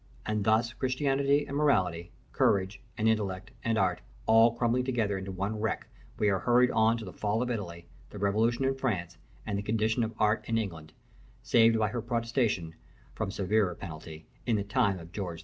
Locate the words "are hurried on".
6.29-6.97